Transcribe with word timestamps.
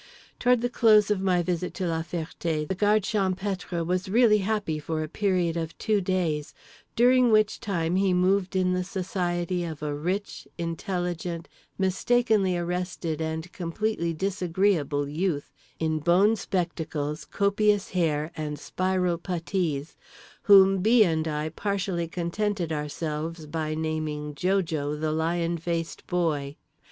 Toward 0.39 0.61
the 0.61 0.67
close 0.71 1.11
of 1.11 1.21
my 1.21 1.43
visit 1.43 1.75
to 1.75 1.85
La 1.85 2.01
Ferté 2.01 2.67
the 2.67 2.73
Guard 2.73 3.03
Champêtre 3.03 3.85
was 3.85 4.09
really 4.09 4.39
happy 4.39 4.79
for 4.79 5.03
a 5.03 5.07
period 5.07 5.55
of 5.55 5.77
two 5.77 6.01
days—during 6.01 7.31
which 7.31 7.59
time 7.59 7.95
he 7.97 8.11
moved 8.11 8.55
in 8.55 8.73
the 8.73 8.83
society 8.83 9.63
of 9.63 9.83
a 9.83 9.93
rich, 9.93 10.47
intelligent, 10.57 11.47
mistakenly 11.77 12.57
arrested 12.57 13.21
and 13.21 13.51
completely 13.53 14.11
disagreeable 14.11 15.07
youth 15.07 15.51
in 15.77 15.99
bone 15.99 16.35
spectacles, 16.35 17.23
copious 17.23 17.91
hair 17.91 18.31
and 18.35 18.57
spiral 18.57 19.19
putees, 19.19 19.95
whom 20.41 20.79
B. 20.79 21.03
and 21.03 21.27
I 21.27 21.49
partially 21.49 22.07
contented 22.07 22.73
ourselves 22.73 23.45
by 23.45 23.75
naming 23.75 24.33
Jo 24.33 24.63
Jo 24.63 24.95
The 24.95 25.11
Lion 25.11 25.59
Faced 25.59 26.07
Boy. 26.07 26.55